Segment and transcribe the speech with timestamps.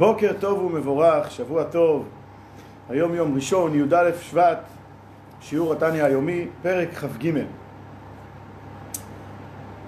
[0.00, 2.08] בוקר טוב ומבורך, שבוע טוב.
[2.88, 4.58] היום יום ראשון, י"א שבט,
[5.40, 7.32] שיעור התניא היומי, פרק כ"ג.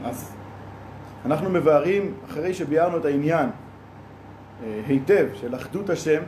[0.05, 0.35] אז
[1.25, 3.51] אנחנו מבארים, אחרי שביארנו את העניין
[4.65, 6.23] אה, היטב של אחדות השם,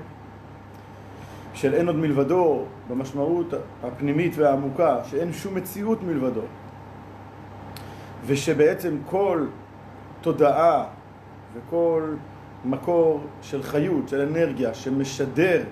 [1.55, 6.45] של אין עוד מלבדו, במשמעות הפנימית והעמוקה, שאין שום מציאות מלבדו,
[8.27, 9.47] ושבעצם כל
[10.21, 10.85] תודעה
[11.55, 12.15] וכל
[12.65, 15.63] מקור של חיות, של אנרגיה, שמשדר,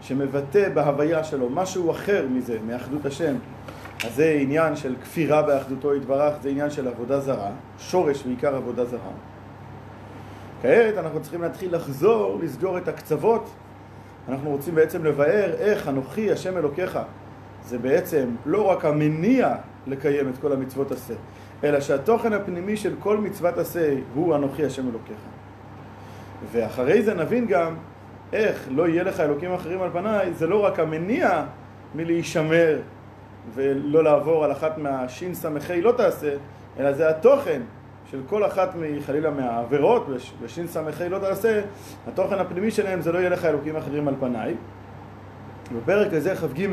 [0.00, 3.34] שמבטא בהוויה שלו משהו אחר מזה, מאחדות השם,
[4.04, 8.84] אז זה עניין של כפירה באחדותו יתברך, זה עניין של עבודה זרה, שורש ועיקר עבודה
[8.84, 9.10] זרה.
[10.62, 13.50] כעת אנחנו צריכים להתחיל לחזור, לסגור את הקצוות.
[14.28, 16.98] אנחנו רוצים בעצם לבאר איך אנוכי השם אלוקיך.
[17.64, 19.54] זה בעצם לא רק המניע
[19.86, 21.14] לקיים את כל המצוות עשה,
[21.64, 25.18] אלא שהתוכן הפנימי של כל מצוות עשה הוא אנוכי השם אלוקיך.
[26.52, 27.74] ואחרי זה נבין גם
[28.32, 31.44] איך לא יהיה לך אלוקים אחרים על פניי, זה לא רק המניע
[31.94, 32.78] מלהישמר
[33.54, 34.78] ולא לעבור על אחת
[35.32, 36.34] סמכי לא תעשה,
[36.78, 37.60] אלא זה התוכן
[38.10, 38.74] של כל אחת
[39.06, 40.06] חלילה מהעבירות
[40.66, 41.60] סמכי לא תעשה,
[42.08, 44.54] התוכן הפנימי שלהם זה לא יהיה לך אלוקים אחרים על פניי.
[45.76, 46.68] בפרק הזה כ"ג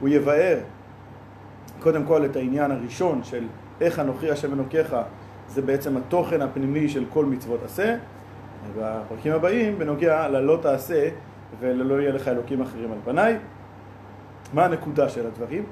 [0.00, 0.58] הוא יבאר
[1.80, 3.44] קודם כל את העניין הראשון של
[3.80, 4.96] איך אנוכי השם אלוקיך
[5.48, 7.96] זה בעצם התוכן הפנימי של כל מצוות עשה
[8.74, 11.08] ובפרקים הבאים בנוגע ללא תעשה
[11.60, 13.36] וללא יהיה לך אלוקים אחרים על פניי.
[14.54, 15.64] מה הנקודה של הדברים?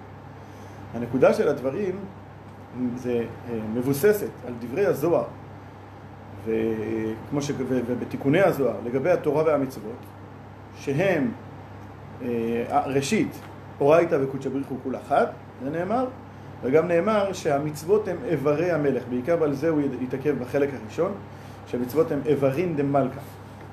[0.95, 1.97] הנקודה של הדברים
[2.97, 5.25] זה אה, מבוססת על דברי הזוהר
[6.45, 7.51] וכמו ש...
[7.59, 9.97] ובתיקוני הזוהר לגבי התורה והמצוות
[10.77, 11.31] שהם
[12.23, 13.41] אה, ראשית
[13.81, 15.33] אורייתא וקודשא בריחו כול אחת,
[15.65, 16.07] זה נאמר,
[16.63, 21.13] וגם נאמר שהמצוות הם איברי המלך, בעיקר על זה הוא יתעכב בחלק הראשון,
[21.67, 23.21] שהמצוות הם איברין דמלכה,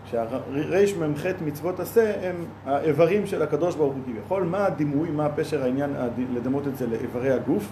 [0.06, 5.64] שהריש מ"ח מצוות עשה הם האיברים של הקדוש ברוך הוא כביכול, מה הדימוי, מה הפשר
[5.64, 5.94] העניין
[6.34, 7.72] לדמות את זה לאיברי הגוף,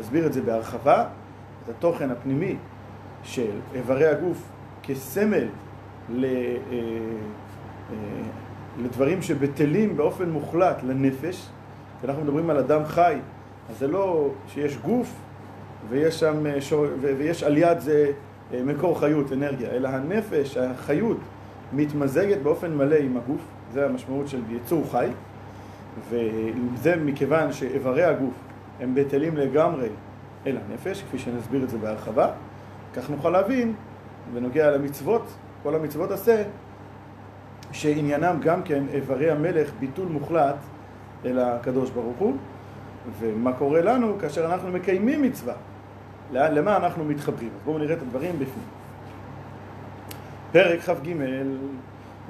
[0.00, 1.04] אסביר את זה בהרחבה,
[1.64, 2.56] את התוכן הפנימי
[3.22, 4.42] של איברי הגוף
[4.82, 5.46] כסמל
[6.10, 6.24] ל...
[6.24, 6.30] אה,
[7.90, 7.96] אה,
[8.82, 11.48] לדברים שבטלים באופן מוחלט לנפש,
[11.98, 13.18] כשאנחנו מדברים על אדם חי,
[13.70, 15.14] אז זה לא שיש גוף
[15.88, 16.58] ויש שם, אה.
[17.00, 18.12] ויש על יד זה
[18.52, 21.18] מקור חיות, אנרגיה, אלא הנפש, החיות,
[21.72, 23.40] מתמזגת באופן מלא עם הגוף,
[23.72, 25.08] זה המשמעות של יצור חי,
[26.10, 28.34] וזה מכיוון שאיברי הגוף
[28.80, 29.88] הם בטלים לגמרי
[30.46, 32.28] אל הנפש, כפי שנסביר את זה בהרחבה,
[32.94, 33.72] כך נוכל להבין,
[34.34, 35.22] בנוגע למצוות,
[35.62, 36.42] כל המצוות עשה,
[37.72, 40.56] שעניינם גם כן איברי המלך ביטול מוחלט
[41.24, 42.36] אל הקדוש ברוך הוא,
[43.18, 45.54] ומה קורה לנו כאשר אנחנו מקיימים מצווה.
[46.32, 47.50] למה אנחנו מתחברים?
[47.64, 48.66] בואו נראה את הדברים בפנים.
[50.52, 51.08] פרק כ"ג,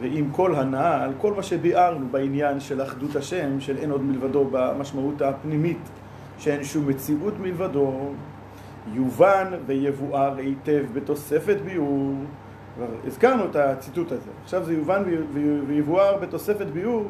[0.00, 4.48] ועם כל הנאה על כל מה שביארנו בעניין של אחדות השם, של אין עוד מלבדו
[4.50, 5.88] במשמעות הפנימית,
[6.38, 8.10] שאין שום מציאות מלבדו,
[8.92, 12.14] יובן ויבואר היטב בתוספת ביאור.
[12.76, 14.30] כבר הזכרנו את הציטוט הזה.
[14.42, 15.02] עכשיו זה יובן
[15.66, 17.04] ויבואר בתוספת ביאור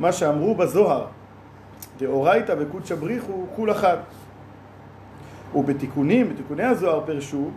[0.00, 1.06] מה שאמרו בזוהר,
[1.98, 3.98] דאורייתא וקודשא בריחו כול אחת.
[5.56, 7.50] ובתיקונים, בתיקוני הזוהר פרשו,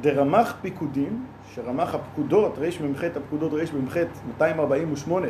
[0.00, 3.74] דרמ"ח פיקודים, שרמ"ח הפקודות, רמ"ח הפקודות רמ"ח
[4.28, 5.26] 248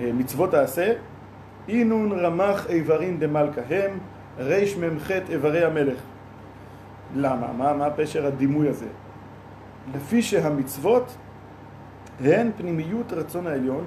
[0.00, 0.92] אה, מצוות העשה,
[1.68, 3.98] אינון רמ"ח איברין דמלכה הם
[4.38, 5.98] רמ"ח איברי המלך.
[7.16, 7.52] למה?
[7.58, 8.86] מה, מה פשר הדימוי הזה?
[9.94, 11.16] לפי שהמצוות
[12.20, 13.84] הן פנימיות רצון העליון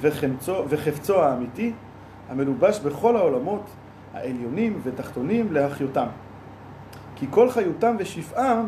[0.00, 1.72] וחמצו, וחפצו האמיתי
[2.28, 3.70] המלובש בכל העולמות
[4.14, 6.06] העליונים ותחתונים להחיותם.
[7.18, 8.66] כי כל חיותם ושפעם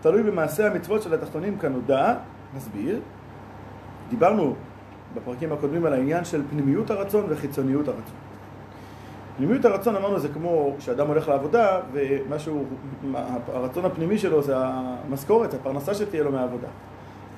[0.00, 2.14] תלוי במעשה המצוות של התחתונים כנודע,
[2.56, 3.00] נסביר.
[4.10, 4.54] דיברנו
[5.14, 8.14] בפרקים הקודמים על העניין של פנימיות הרצון וחיצוניות הרצון.
[9.36, 12.64] פנימיות הרצון אמרנו זה כמו שאדם הולך לעבודה ומשהו,
[13.52, 16.68] הרצון הפנימי שלו זה המשכורת, הפרנסה שתהיה לו מהעבודה.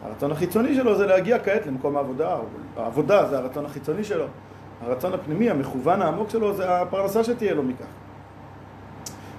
[0.04, 2.36] הרצון החיצוני שלו זה להגיע כעת למקום העבודה,
[2.76, 4.24] העבודה זה הרצון החיצוני שלו.
[4.82, 7.84] הרצון הפנימי, המכוון העמוק שלו, זה הפרנסה שתהיה לו מכך.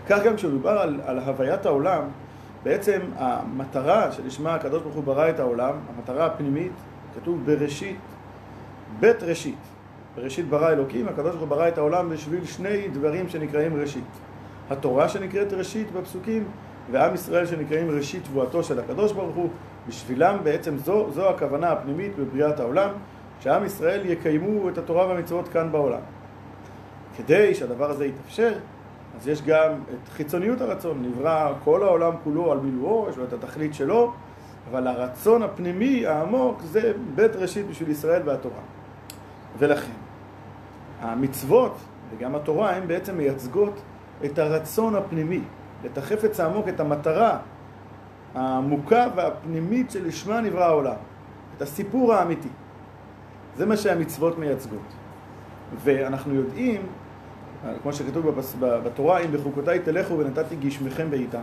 [0.09, 2.01] כך גם כשמדובר על, על הוויית העולם,
[2.63, 6.71] בעצם המטרה שלשמה הקדוש ברוך הוא ברא את העולם, המטרה הפנימית,
[7.15, 7.97] כתוב בראשית,
[8.99, 9.57] בית ראשית.
[10.15, 14.03] בראשית ברא אלוקים, הקדוש ברוך הוא ברא את העולם בשביל שני דברים שנקראים ראשית.
[14.69, 16.43] התורה שנקראת ראשית בפסוקים,
[16.91, 19.49] ועם ישראל שנקראים ראשית תבואתו של הקדוש ברוך הוא,
[19.87, 22.89] בשבילם בעצם זו, זו הכוונה הפנימית בבריאת העולם,
[23.39, 25.99] שעם ישראל יקיימו את התורה והמצוות כאן בעולם.
[27.17, 28.53] כדי שהדבר הזה יתאפשר,
[29.17, 33.33] אז יש גם את חיצוניות הרצון, נברא כל העולם כולו על מילואו, יש לו את
[33.33, 34.13] התכלית שלו,
[34.71, 38.61] אבל הרצון הפנימי העמוק זה בית ראשית בשביל ישראל והתורה.
[39.57, 39.91] ולכן,
[41.01, 41.77] המצוות
[42.11, 43.81] וגם התורה הן בעצם מייצגות
[44.25, 45.41] את הרצון הפנימי,
[45.85, 47.37] את החפץ העמוק, את המטרה
[48.35, 50.95] העמוקה והפנימית שלשמה נברא העולם,
[51.57, 52.49] את הסיפור האמיתי.
[53.57, 54.93] זה מה שהמצוות מייצגות.
[55.83, 56.81] ואנחנו יודעים,
[57.81, 61.41] כמו שכתוב בתורה, אם בחוקותיי תלכו ונתתי גשמכם בעיתם.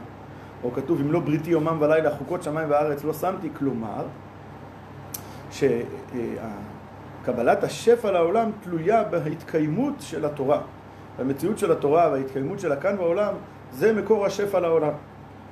[0.64, 4.04] או כתוב, אם לא בריתי יומם ולילה, חוקות שמיים וארץ לא שמתי, כלומר,
[5.50, 10.60] שקבלת השפע לעולם תלויה בהתקיימות של התורה.
[11.18, 13.34] המציאות של התורה וההתקיימות שלה כאן בעולם,
[13.72, 14.92] זה מקור השפע לעולם.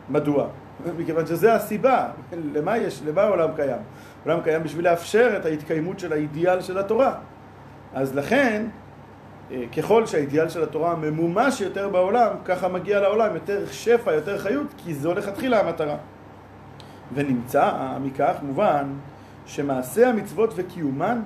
[0.09, 0.47] מדוע?
[0.99, 2.09] מכיוון שזה הסיבה,
[2.55, 3.81] למה יש, למה העולם קיים?
[4.27, 7.15] העולם קיים בשביל לאפשר את ההתקיימות של האידיאל של התורה.
[7.95, 8.67] אז לכן,
[9.77, 14.95] ככל שהאידיאל של התורה ממומש יותר בעולם, ככה מגיע לעולם יותר שפע, יותר חיות, כי
[14.95, 15.97] זו לכתחילה המטרה.
[17.15, 18.87] ונמצא מכך, מובן,
[19.47, 21.21] שמעשה המצוות וקיומן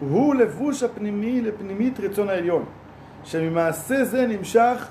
[0.00, 2.64] הוא לבוש הפנימי לפנימית רצון העליון,
[3.24, 4.88] שממעשה זה נמשך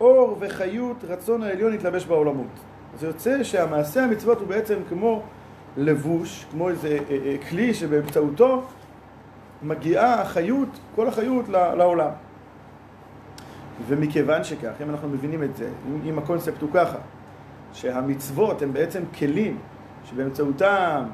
[0.00, 2.60] אור וחיות רצון העליון להתלבש בעולמות.
[2.98, 5.22] זה יוצא שהמעשה המצוות הוא בעצם כמו
[5.76, 8.62] לבוש, כמו איזה אה, אה, כלי שבאמצעותו
[9.62, 12.10] מגיעה החיות, כל החיות לעולם.
[13.88, 15.68] ומכיוון שכך, אם אנחנו מבינים את זה,
[16.04, 16.98] אם הקונספט הוא ככה,
[17.72, 19.58] שהמצוות הן בעצם כלים
[20.04, 21.04] שבאמצעותם,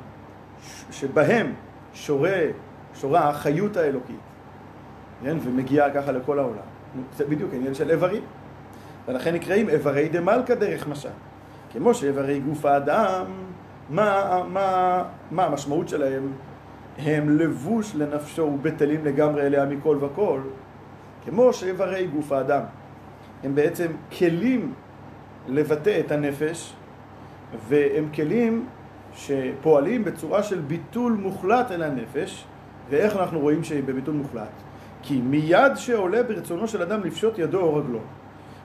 [0.90, 1.54] שבהם
[1.94, 2.40] שורה,
[2.94, 4.16] שורה החיות האלוקית,
[5.22, 5.36] כן?
[5.42, 6.62] ומגיעה ככה לכל העולם.
[7.16, 8.22] זה בדיוק עניין של איברים.
[9.08, 11.08] ולכן נקראים איברי דה מלכה דרך משל.
[11.72, 13.24] כמו שאיברי גוף האדם,
[13.90, 16.32] מה, מה, מה המשמעות שלהם?
[16.98, 20.40] הם לבוש לנפשו ובטלים לגמרי אליה מכל וכל,
[21.24, 22.62] כמו שאיברי גוף האדם.
[23.44, 23.86] הם בעצם
[24.18, 24.72] כלים
[25.48, 26.74] לבטא את הנפש,
[27.68, 28.66] והם כלים
[29.14, 32.44] שפועלים בצורה של ביטול מוחלט אל הנפש,
[32.90, 34.50] ואיך אנחנו רואים שהיא בביטול מוחלט?
[35.02, 38.00] כי מיד שעולה ברצונו של אדם לפשוט ידו או רגלו,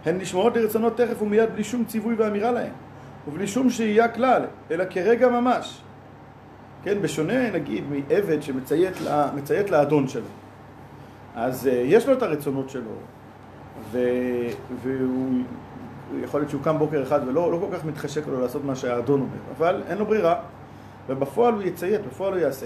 [0.06, 2.72] הן נשמעות לרצונו תכף ומיד בלי שום ציווי ואמירה להן,
[3.28, 4.42] ובלי שום שהייה כלל,
[4.72, 5.82] אלא כרגע ממש.
[6.84, 10.26] כן, בשונה נגיד מעבד שמציית לאדון שלו.
[11.36, 12.92] אז uh, יש לו את הרצונות שלו,
[13.92, 14.00] ו...
[14.84, 15.44] והוא
[16.24, 19.22] יכול להיות שהוא קם בוקר אחד ולא לא כל כך מתחשק לו לעשות מה שהאדון
[19.22, 20.36] אומר, אבל אין לו ברירה,
[21.10, 22.66] ובפועל הוא יציית, בפועל הוא יעשה.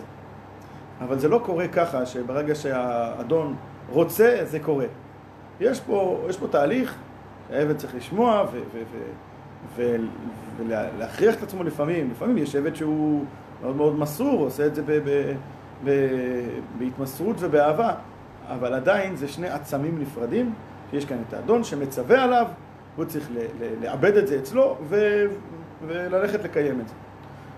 [1.02, 3.56] אבל זה לא קורה ככה שברגע שהאדון
[3.90, 4.86] רוצה, זה קורה.
[5.60, 6.96] יש פה, יש פה תהליך
[7.50, 8.60] שהעבד צריך לשמוע ו...
[8.74, 8.78] ו,
[9.75, 9.96] ו
[10.58, 13.25] ולהכריח את עצמו לפעמים, לפעמים יש עבד שהוא
[13.62, 15.33] מאוד מאוד מסור, עושה את זה ב, ב,
[15.83, 15.92] ב,
[16.77, 17.94] בהתמסרות ובאהבה,
[18.48, 20.54] אבל עדיין זה שני עצמים נפרדים,
[20.92, 22.48] שיש כאן את האדון שמצווה עליו,
[22.95, 23.30] הוא צריך
[23.81, 25.24] לעבד את זה אצלו ו,
[25.88, 26.94] וללכת לקיים את זה.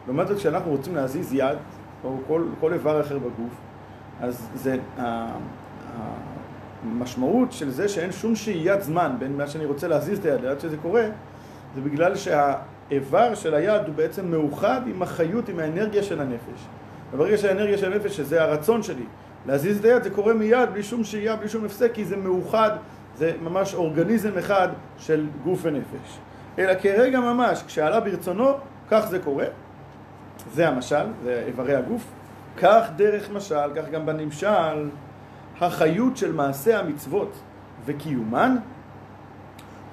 [0.08, 1.58] לעומת זאת, כשאנחנו רוצים להזיז יד,
[2.04, 3.54] או כל, כל איבר אחר בגוף,
[4.22, 4.78] אז זה,
[6.84, 10.60] המשמעות של זה שאין שום שהיית זמן בין מה שאני רוצה להזיז את היד עד
[10.60, 11.06] שזה קורה,
[11.76, 12.16] זה בגלל
[12.90, 16.68] שהאיבר של היד הוא בעצם מאוחד עם החיות, עם האנרגיה של הנפש.
[17.14, 19.06] וברגע שהאנרגיה של הנפש, שזה הרצון שלי,
[19.48, 22.72] להזיז את היד, זה קורה מיד, בלי שום שהייה, בלי שום הפסק, כי זה מאוחד,
[23.18, 26.18] זה ממש אורגניזם אחד של גוף ונפש.
[26.60, 28.54] אלא כרגע ממש, כשעלה ברצונו,
[28.90, 29.46] כך זה קורה.
[30.54, 32.04] זה המשל, זה איברי הגוף.
[32.58, 34.90] כך דרך משל, כך גם בנמשל,
[35.62, 37.40] החיות של מעשה המצוות
[37.86, 38.56] וקיומן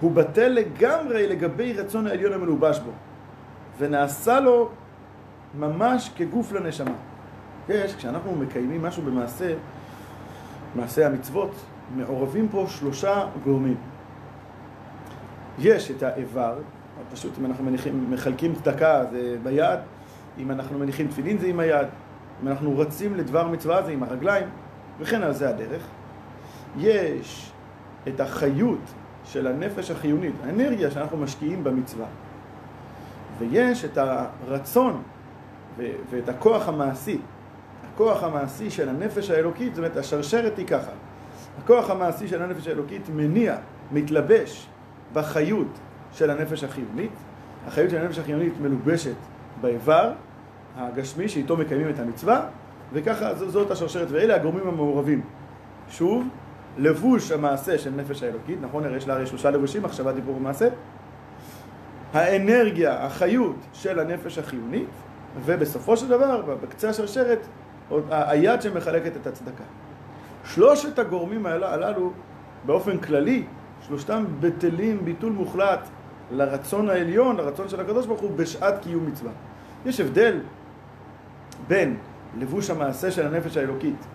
[0.00, 2.90] הוא בטל לגמרי לגבי רצון העליון המלובש בו,
[3.78, 4.68] ונעשה לו
[5.58, 6.94] ממש כגוף לנשמה.
[7.68, 9.54] יש, כשאנחנו מקיימים משהו במעשה,
[10.74, 11.54] מעשה המצוות,
[11.96, 13.76] מעורבים פה שלושה גורמים.
[15.58, 16.58] יש את האיבר,
[17.12, 19.78] פשוט אם אנחנו מניחים, מחלקים צדקה זה ביד,
[20.38, 21.86] אם אנחנו מניחים תפילין זה עם היד,
[22.42, 24.46] אם אנחנו רצים לדבר מצווה זה עם הרגליים,
[24.98, 25.86] וכן על זה הדרך.
[26.78, 27.52] יש
[28.08, 28.80] את החיות
[29.26, 32.06] של הנפש החיונית, האנרגיה שאנחנו משקיעים במצווה.
[33.38, 35.02] ויש את הרצון
[36.10, 37.18] ואת הכוח המעשי,
[37.92, 40.90] הכוח המעשי של הנפש האלוקית, זאת אומרת השרשרת היא ככה,
[41.58, 43.56] הכוח המעשי של הנפש האלוקית מניע,
[43.92, 44.66] מתלבש
[45.12, 45.78] בחיות
[46.12, 47.10] של הנפש החיונית,
[47.66, 49.16] החיות של הנפש החיונית מלובשת
[49.60, 50.12] באיבר
[50.76, 52.46] הגשמי שאיתו מקיימים את המצווה,
[52.92, 55.20] וככה זאת השרשרת, ואלה הגורמים המעורבים.
[55.88, 56.28] שוב,
[56.78, 58.84] לבוש המעשה של נפש האלוקית, נכון?
[58.84, 60.68] הרי יש לה שלושה לבושים, מחשבה, דיבור ומעשה.
[62.12, 64.88] האנרגיה, החיות של הנפש החיונית,
[65.44, 67.46] ובסופו של דבר, בקצה השרשרת,
[68.10, 69.64] היד שמחלקת את הצדקה.
[70.44, 72.12] שלושת הגורמים הללו,
[72.66, 73.44] באופן כללי,
[73.86, 75.88] שלושתם בטלים ביטול מוחלט
[76.32, 79.32] לרצון העליון, לרצון של הקדוש ברוך הוא, בשעת קיום מצווה.
[79.86, 80.38] יש הבדל
[81.68, 81.96] בין
[82.38, 84.06] לבוש המעשה של הנפש האלוקית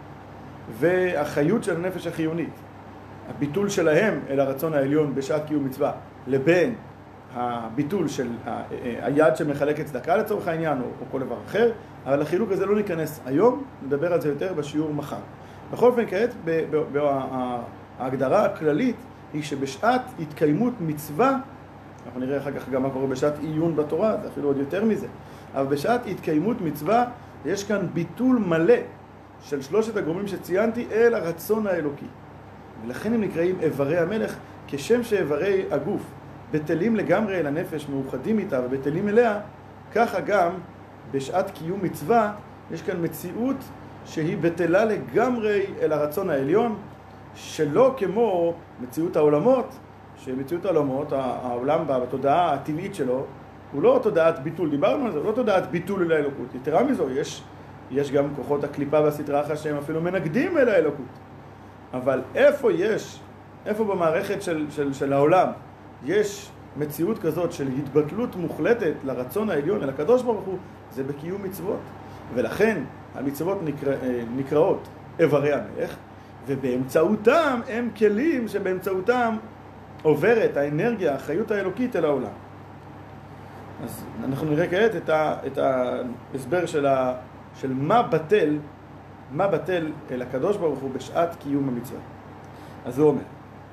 [0.80, 2.54] והחיות של הנפש החיונית,
[3.30, 5.92] הביטול שלהם אל הרצון העליון בשעת קיום מצווה,
[6.28, 6.75] לבין
[7.34, 8.28] הביטול של
[9.01, 11.72] היד שמחלקת צדקה לצורך העניין, או, או כל דבר אחר,
[12.06, 15.20] אבל החילוק הזה לא ניכנס היום, נדבר על זה יותר בשיעור מחר.
[15.72, 16.30] בכל אופן, כעת,
[18.00, 18.96] ההגדרה הכללית
[19.34, 21.38] היא שבשעת התקיימות מצווה,
[22.06, 25.08] אנחנו נראה אחר כך גם מה קורה בשעת עיון בתורה, זה אפילו עוד יותר מזה,
[25.56, 27.06] אבל בשעת התקיימות מצווה
[27.46, 28.74] יש כאן ביטול מלא
[29.42, 32.06] של שלושת הגורמים שציינתי אל הרצון האלוקי.
[32.86, 36.02] ולכן הם נקראים איברי המלך, כשם שאיברי הגוף
[36.52, 39.40] בטלים לגמרי אל הנפש, מאוחדים איתה ובטלים אליה,
[39.94, 40.52] ככה גם
[41.12, 42.34] בשעת קיום מצווה
[42.72, 43.56] יש כאן מציאות
[44.06, 46.76] שהיא בטלה לגמרי אל הרצון העליון,
[47.36, 49.78] שלא כמו מציאות העולמות,
[50.18, 53.26] שמציאות העולמות, העולם בתודעה הטבעית שלו,
[53.72, 56.56] הוא לא תודעת ביטול, דיברנו על זה, הוא לא תודעת ביטול אל האלוקות.
[56.56, 57.44] יתרה מזו, יש,
[57.92, 61.06] יש גם כוחות הקליפה והסטרחה שהם אפילו מנגדים אל האלוקות.
[61.94, 63.20] אבל איפה יש,
[63.66, 65.48] איפה במערכת של, של, של העולם
[66.06, 70.58] יש מציאות כזאת של התבטלות מוחלטת לרצון העליון, אל הקדוש ברוך הוא,
[70.92, 71.80] זה בקיום מצוות.
[72.34, 72.84] ולכן
[73.16, 73.94] המצוות נקרא,
[74.36, 74.88] נקראות
[75.20, 75.96] איברי המלך,
[76.48, 79.38] ובאמצעותם הם כלים שבאמצעותם
[80.04, 82.32] עוברת האנרגיה, החיות האלוקית אל העולם.
[83.84, 87.14] אז אנחנו נראה כעת את, ה, את ההסבר של, ה,
[87.55, 88.58] של מה בטל,
[89.31, 92.00] מה בטל אל הקדוש ברוך הוא בשעת קיום המצווה.
[92.86, 93.22] אז הוא אומר,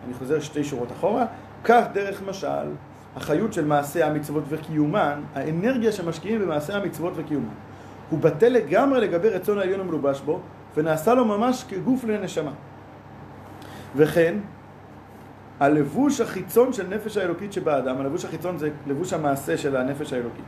[0.06, 1.26] אני חוזר שתי שורות אחורה,
[1.64, 2.68] כך דרך משל
[3.16, 7.54] החיות של מעשי המצוות וקיומן, האנרגיה שמשקיעים במעשי המצוות וקיומן.
[8.10, 10.40] הוא בטל לגמרי לגבי רצון העליון המלובש בו,
[10.76, 12.52] ונעשה לו ממש כגוף לנשמה.
[13.96, 14.34] וכן,
[15.60, 20.44] הלבוש החיצון של נפש האלוקית שבאדם, הלבוש החיצון זה לבוש המעשה של הנפש האלוקית,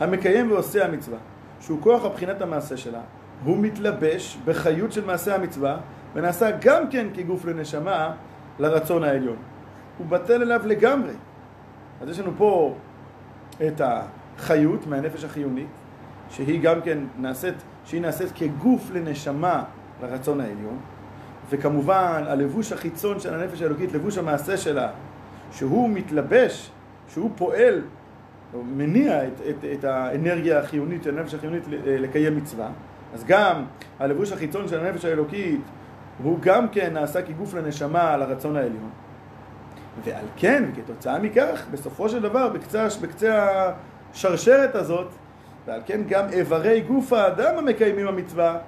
[0.00, 1.18] המקיים ועושה המצווה,
[1.60, 3.00] שהוא כוח הבחינת המעשה שלה,
[3.44, 5.76] הוא מתלבש בחיות של מעשה המצווה,
[6.14, 8.12] ונעשה גם כן כגוף לנשמה
[8.58, 9.36] לרצון העליון.
[9.98, 11.12] הוא בטל אליו לגמרי.
[12.02, 12.74] אז יש לנו פה
[13.66, 15.68] את החיות מהנפש החיונית,
[16.30, 19.64] שהיא גם כן נעשית, שהיא נעשית כגוף לנשמה
[20.02, 20.78] לרצון העליון,
[21.50, 24.90] וכמובן הלבוש החיצון של הנפש האלוקית, לבוש המעשה שלה,
[25.52, 26.70] שהוא מתלבש,
[27.08, 27.82] שהוא פועל,
[28.54, 32.68] או מניע את, את, את האנרגיה החיונית של הנפש החיונית לקיים מצווה,
[33.14, 33.64] אז גם
[33.98, 35.60] הלבוש החיצון של הנפש האלוקית
[36.22, 38.90] הוא גם כן נעשה כגוף לנשמה לרצון העליון.
[40.04, 43.48] ועל כן, כתוצאה מכך, בסופו של דבר, בקצה, בקצה
[44.12, 45.08] השרשרת הזאת,
[45.66, 48.58] ועל כן גם איברי גוף האדם המקיימים המצווה,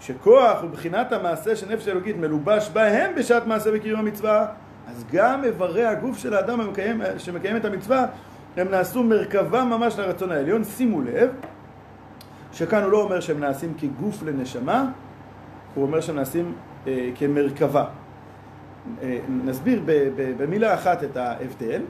[0.00, 4.46] שכוח ובחינת המעשה של נפש אלוקית מלובש בהם בשעת מעשה וקיום המצווה,
[4.88, 8.06] אז גם איברי הגוף של האדם המקיים, שמקיים את המצווה,
[8.56, 10.64] הם נעשו מרכבה ממש לרצון העליון.
[10.64, 11.30] שימו לב,
[12.52, 14.90] שכאן הוא לא אומר שהם נעשים כגוף לנשמה,
[15.74, 16.52] הוא אומר שהם נעשים
[16.86, 17.84] אה, כמרכבה.
[19.02, 19.82] אה, נסביר
[20.16, 21.82] במילה אחת את ההבדל,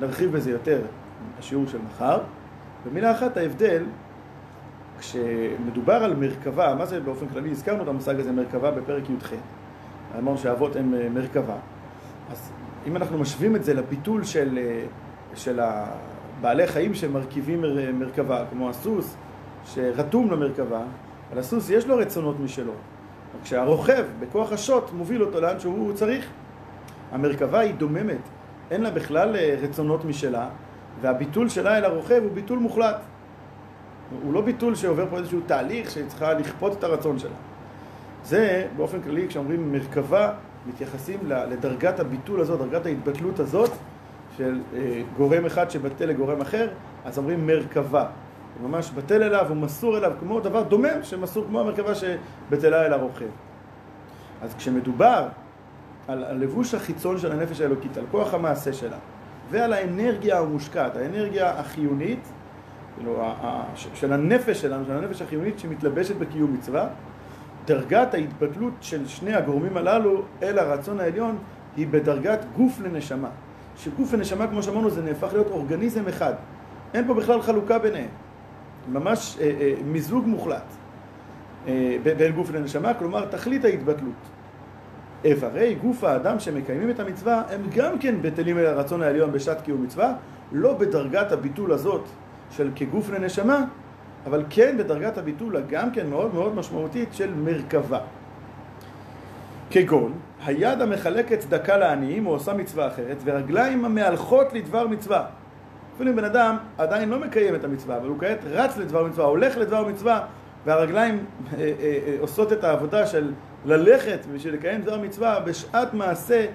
[0.00, 0.80] נרחיב בזה יותר
[1.38, 2.18] בשיעור של מחר.
[2.86, 3.84] במילה אחת ההבדל,
[4.98, 7.50] כשמדובר על מרכבה, מה זה באופן כללי?
[7.50, 9.32] הזכרנו את המושג הזה מרכבה בפרק י"ח.
[10.18, 11.56] אמרנו שהאבות הם אה, מרכבה.
[12.30, 12.50] אז
[12.86, 14.84] אם אנחנו משווים את זה לביטול של, אה,
[15.34, 15.60] של
[16.40, 17.64] בעלי חיים שמרכיבים
[17.98, 19.16] מרכבה, כמו הסוס
[19.64, 20.82] שרתום למרכבה,
[21.32, 22.72] על הסוס יש לו רצונות משלו.
[23.42, 26.26] כשהרוכב בכוח השוט מוביל אותו לאן שהוא צריך.
[27.12, 28.18] המרכבה היא דוממת,
[28.70, 30.48] אין לה בכלל אה, רצונות משלה,
[31.00, 32.96] והביטול שלה אל הרוכב הוא ביטול מוחלט.
[34.22, 37.36] הוא לא ביטול שעובר פה איזשהו תהליך שהיא צריכה לכפות את הרצון שלה.
[38.24, 40.32] זה באופן כללי, כשאומרים מרכבה,
[40.66, 43.70] מתייחסים לדרגת הביטול הזאת, דרגת ההתבטלות הזאת
[44.36, 46.68] של אה, גורם אחד שבטל לגורם אחר,
[47.04, 48.06] אז אומרים מרכבה.
[48.60, 52.92] הוא ממש בטל אליו, הוא מסור אליו, כמו דבר דומם שמסור כמו המרכבה שבטלה אל
[52.92, 53.26] הרוכב.
[54.42, 55.28] אז כשמדובר
[56.08, 58.96] על הלבוש החיצון של הנפש האלוקית, על כוח המעשה שלה,
[59.50, 62.28] ועל האנרגיה המושקעת, האנרגיה החיונית,
[62.96, 63.22] כאילו,
[63.94, 66.86] של הנפש שלנו, של הנפש החיונית שמתלבשת בקיום מצווה,
[67.66, 71.38] דרגת ההתבטלות של שני הגורמים הללו אל הרצון העליון
[71.76, 73.28] היא בדרגת גוף לנשמה.
[73.76, 76.34] שגוף ונשמה, כמו שאמרנו, זה נהפך להיות אורגניזם אחד.
[76.94, 78.08] אין פה בכלל חלוקה ביניהם.
[78.92, 80.64] ממש אה, אה, מיזוג מוחלט
[81.68, 84.14] אה, בין גוף לנשמה, כלומר תכלית ההתבטלות.
[85.24, 89.82] איברי גוף האדם שמקיימים את המצווה הם גם כן בטלים אל הרצון העליון בשעת קיום
[89.82, 90.14] מצווה,
[90.52, 92.04] לא בדרגת הביטול הזאת
[92.50, 93.64] של כגוף לנשמה,
[94.26, 97.98] אבל כן בדרגת הביטול הגם כן מאוד מאוד משמעותית של מרכבה.
[99.70, 100.12] כגון,
[100.44, 105.26] היד המחלקת צדקה לעניים או עושה מצווה אחרת, ורגליים המהלכות לדבר מצווה.
[105.94, 109.24] אפילו אם בן אדם עדיין לא מקיים את המצווה, אבל הוא כעת רץ לדבר מצווה,
[109.24, 110.20] הולך לדבר מצווה,
[110.64, 113.32] והרגליים אה, אה, אה, עושות את העבודה של
[113.64, 116.46] ללכת בשביל לקיים דבר מצווה, בשעת מעשה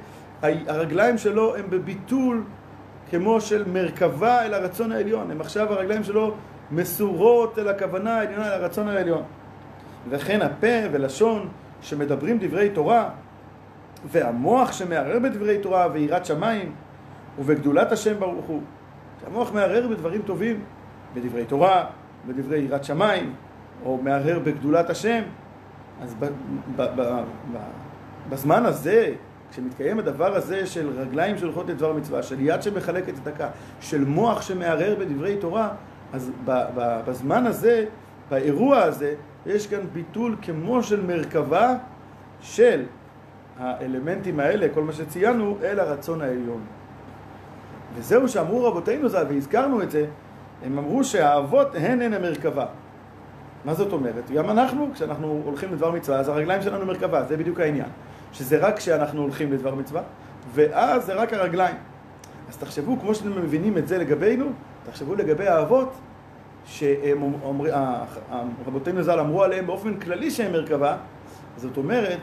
[0.41, 2.43] הרגליים שלו הם בביטול
[3.09, 5.31] כמו של מרכבה אל הרצון העליון.
[5.31, 6.33] הם עכשיו הרגליים שלו
[6.71, 9.23] מסורות אל הכוונה העליונה, אל הרצון העליון.
[10.09, 11.47] וכן הפה ולשון
[11.81, 13.09] שמדברים דברי תורה,
[14.05, 16.71] והמוח שמערער בדברי תורה ויראת שמיים,
[17.39, 18.61] ובגדולת השם ברוך הוא.
[19.27, 20.63] המוח מערער בדברים טובים,
[21.13, 21.85] בדברי תורה,
[22.27, 23.33] בדברי יראת שמיים,
[23.85, 25.21] או מערער בגדולת השם.
[26.01, 26.25] אז ב,
[26.75, 27.23] ב, ב,
[28.29, 29.13] בזמן הזה,
[29.51, 33.47] כשמתקיים הדבר הזה של רגליים שהולכות לדבר מצווה, של יד שמחלקת הקה,
[33.81, 35.69] של מוח שמערער בדברי תורה,
[36.13, 36.31] אז
[37.05, 37.85] בזמן הזה,
[38.29, 39.13] באירוע הזה,
[39.45, 41.75] יש כאן ביטול כמו של מרכבה
[42.41, 42.83] של
[43.59, 46.61] האלמנטים האלה, כל מה שציינו, אל הרצון העליון.
[47.95, 50.05] וזהו שאמרו רבותינו ז"ל, והזכרנו את זה,
[50.65, 52.65] הם אמרו שהאבות הן הן המרכבה.
[53.65, 54.31] מה זאת אומרת?
[54.31, 57.89] גם אנחנו, כשאנחנו הולכים לדבר מצווה, אז הרגליים שלנו מרכבה, זה בדיוק העניין.
[58.33, 60.01] שזה רק כשאנחנו הולכים לדבר מצווה,
[60.53, 61.75] ואז זה רק הרגליים.
[62.49, 64.45] אז תחשבו, כמו שאתם מבינים את זה לגבינו,
[64.85, 65.93] תחשבו לגבי האבות,
[66.65, 67.73] שהם אומרים,
[68.67, 70.97] רבותינו ז"ל אמרו עליהם באופן כללי שהם מרכבה,
[71.57, 72.19] זאת אומרת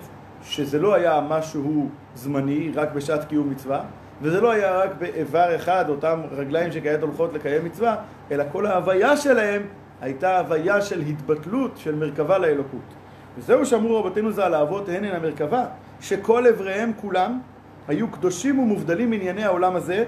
[0.49, 3.81] שזה לא היה משהו זמני, רק בשעת קיום מצווה,
[4.23, 7.97] וזה לא היה רק באיבר אחד, אותם רגליים שכעת הולכות לקיים מצווה,
[8.31, 9.63] אלא כל ההוויה שלהם
[10.01, 12.95] הייתה הוויה של התבטלות של מרכבה לאלוקות.
[13.39, 15.65] וזהו שאמרו רבותינו ז"ל, האבות הן הן המרכבה,
[16.01, 17.41] שכל אבריהם כולם
[17.89, 20.05] היו קדושים ומובדלים מענייני העולם הזה,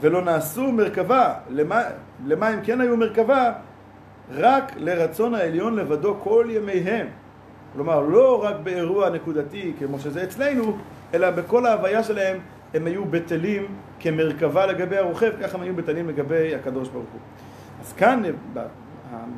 [0.00, 1.34] ולא נעשו מרכבה.
[1.50, 1.82] למה,
[2.26, 3.52] למה הם כן היו מרכבה?
[4.34, 7.06] רק לרצון העליון לבדו כל ימיהם.
[7.72, 10.76] כלומר, לא רק באירוע נקודתי כמו שזה אצלנו,
[11.14, 12.38] אלא בכל ההוויה שלהם
[12.74, 13.66] הם היו בטלים
[14.00, 17.20] כמרכבה לגבי הרוכב, ככה הם היו בטלים לגבי הקדוש ברוך הוא.
[17.80, 18.22] אז כאן,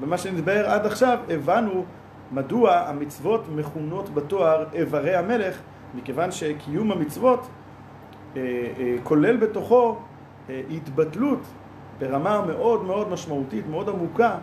[0.01, 1.85] במה שנדבר עד עכשיו, הבנו
[2.33, 5.61] מדוע המצוות מכונות בתואר איברי המלך,
[5.95, 7.41] מכיוון שקיום המצוות
[8.37, 8.43] אה,
[8.79, 9.97] אה, כולל בתוכו
[10.51, 11.41] אה, התבטלות
[11.99, 14.37] ברמה מאוד מאוד משמעותית, מאוד עמוקה,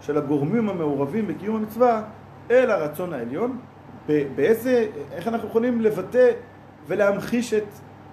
[0.00, 2.02] של הגורמים המעורבים בקיום המצווה
[2.50, 3.58] אל הרצון העליון.
[4.34, 6.30] באיזה, איך אנחנו יכולים לבטא
[6.86, 7.64] ולהמחיש את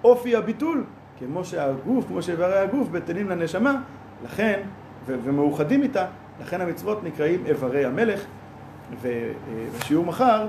[0.04, 0.84] אופי הביטול,
[1.18, 3.80] כמו שהגוף, כמו שאיברי הגוף בטלים לנשמה,
[4.24, 4.60] לכן,
[5.06, 6.06] ומאוחדים איתה,
[6.40, 8.24] לכן המצוות נקראים איברי המלך,
[9.02, 10.48] ובשיעור מחר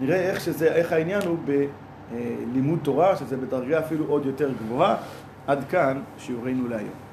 [0.00, 4.96] נראה איך, שזה, איך העניין הוא בלימוד תורה, שזה בדרגה אפילו עוד יותר גבוהה.
[5.46, 7.03] עד כאן שיעורנו להיום.